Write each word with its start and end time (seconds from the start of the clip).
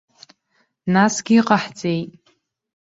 Насгьы 0.93 1.33
иҟаҳҵеит. 1.39 2.11